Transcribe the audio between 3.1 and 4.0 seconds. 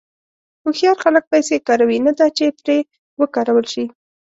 وکارول شي.